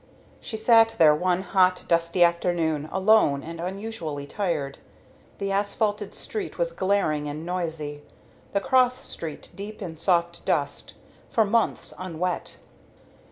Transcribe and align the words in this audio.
She 0.39 0.57
sat 0.57 0.95
there 0.97 1.13
one 1.13 1.43
hot, 1.43 1.85
dusty 1.87 2.23
afternoon, 2.23 2.89
alone 2.91 3.43
and 3.43 3.61
unusually 3.61 4.25
tired. 4.25 4.79
The 5.37 5.51
asphalted 5.51 6.15
street 6.15 6.57
was 6.57 6.71
glaring 6.71 7.29
and 7.29 7.45
noisy, 7.45 8.01
the 8.51 8.61
cross 8.61 8.99
street 9.07 9.51
deep 9.53 9.79
in 9.79 9.97
soft 9.97 10.43
dust, 10.43 10.95
for 11.29 11.45
months 11.45 11.93
unwet. 11.99 12.57